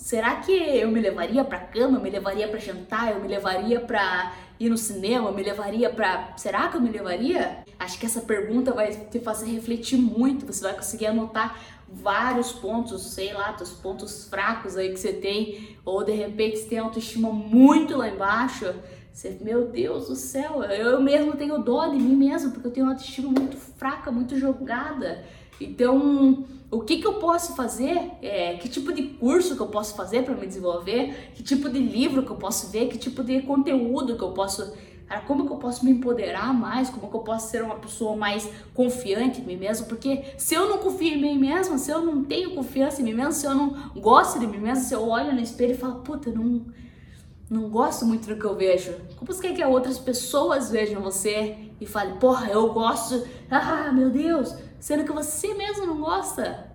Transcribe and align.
Será 0.00 0.36
que 0.36 0.50
eu 0.50 0.90
me 0.90 0.98
levaria 0.98 1.44
pra 1.44 1.58
cama, 1.58 1.98
eu 1.98 2.02
me 2.02 2.08
levaria 2.08 2.48
pra 2.48 2.58
jantar, 2.58 3.12
eu 3.12 3.20
me 3.20 3.28
levaria 3.28 3.78
pra 3.80 4.32
ir 4.58 4.70
no 4.70 4.76
cinema, 4.76 5.28
eu 5.28 5.34
me 5.34 5.42
levaria 5.42 5.90
pra. 5.90 6.32
Será 6.38 6.68
que 6.68 6.78
eu 6.78 6.80
me 6.80 6.88
levaria? 6.88 7.58
Acho 7.78 7.98
que 7.98 8.06
essa 8.06 8.22
pergunta 8.22 8.72
vai 8.72 8.92
te 8.92 9.20
fazer 9.20 9.50
refletir 9.50 9.98
muito. 9.98 10.46
Você 10.46 10.64
vai 10.64 10.74
conseguir 10.74 11.06
anotar 11.06 11.54
vários 11.92 12.52
pontos, 12.52 13.02
sei 13.02 13.32
lá, 13.32 13.56
os 13.60 13.70
pontos 13.70 14.28
fracos 14.28 14.76
aí 14.76 14.90
que 14.90 15.00
você 15.00 15.12
tem, 15.12 15.76
ou 15.84 16.04
de 16.04 16.12
repente 16.12 16.58
você 16.58 16.68
tem 16.68 16.78
autoestima 16.78 17.30
muito 17.30 17.96
lá 17.96 18.08
embaixo. 18.08 18.72
Você, 19.12 19.36
meu 19.40 19.66
Deus 19.66 20.08
do 20.08 20.14
céu, 20.14 20.62
eu 20.62 21.00
mesmo 21.02 21.32
tenho 21.36 21.58
dó 21.58 21.88
de 21.88 21.96
mim 21.96 22.14
mesmo, 22.14 22.52
porque 22.52 22.68
eu 22.68 22.72
tenho 22.72 22.86
uma 22.86 22.92
autoestima 22.92 23.30
muito 23.30 23.56
fraca, 23.56 24.10
muito 24.10 24.38
jogada. 24.38 25.24
Então, 25.60 26.46
o 26.70 26.80
que, 26.80 26.98
que 26.98 27.06
eu 27.06 27.14
posso 27.14 27.54
fazer? 27.56 28.12
É, 28.22 28.54
que 28.54 28.68
tipo 28.68 28.92
de 28.92 29.02
curso 29.02 29.56
que 29.56 29.60
eu 29.60 29.66
posso 29.66 29.94
fazer 29.94 30.24
para 30.24 30.34
me 30.34 30.46
desenvolver? 30.46 31.32
Que 31.34 31.42
tipo 31.42 31.68
de 31.68 31.80
livro 31.80 32.22
que 32.22 32.30
eu 32.30 32.36
posso 32.36 32.68
ver? 32.68 32.88
Que 32.88 32.96
tipo 32.96 33.22
de 33.24 33.42
conteúdo 33.42 34.16
que 34.16 34.22
eu 34.22 34.30
posso. 34.30 34.72
Cara, 35.10 35.22
como 35.22 35.44
que 35.44 35.52
eu 35.52 35.56
posso 35.56 35.84
me 35.84 35.90
empoderar 35.90 36.54
mais? 36.54 36.88
Como 36.88 37.10
que 37.10 37.16
eu 37.16 37.22
posso 37.22 37.50
ser 37.50 37.64
uma 37.64 37.74
pessoa 37.74 38.14
mais 38.14 38.48
confiante 38.72 39.40
em 39.40 39.44
mim 39.44 39.56
mesmo? 39.56 39.88
Porque 39.88 40.22
se 40.38 40.54
eu 40.54 40.68
não 40.68 40.78
confio 40.78 41.14
em 41.14 41.20
mim 41.20 41.36
mesmo, 41.36 41.76
se 41.80 41.90
eu 41.90 42.00
não 42.00 42.22
tenho 42.22 42.54
confiança 42.54 43.00
em 43.00 43.04
mim 43.06 43.14
mesmo, 43.14 43.32
se 43.32 43.44
eu 43.44 43.52
não 43.52 43.90
gosto 43.96 44.38
de 44.38 44.46
mim 44.46 44.58
mesmo, 44.58 44.84
se 44.84 44.94
eu 44.94 45.08
olho 45.08 45.32
no 45.32 45.40
espelho 45.40 45.72
e 45.72 45.76
falo, 45.76 45.96
puta, 46.02 46.30
não, 46.30 46.64
não 47.50 47.68
gosto 47.68 48.06
muito 48.06 48.28
do 48.28 48.36
que 48.36 48.44
eu 48.44 48.54
vejo. 48.54 48.94
Como 49.16 49.32
você 49.32 49.48
quer 49.48 49.54
que 49.56 49.64
outras 49.64 49.98
pessoas 49.98 50.70
vejam 50.70 51.02
você 51.02 51.56
e 51.80 51.86
falem, 51.86 52.14
porra, 52.14 52.48
eu 52.48 52.72
gosto. 52.72 53.26
Ah, 53.50 53.90
meu 53.92 54.10
Deus! 54.10 54.54
sendo 54.80 55.04
que 55.04 55.12
você 55.12 55.54
mesmo 55.54 55.86
não 55.86 56.00
gosta. 56.00 56.69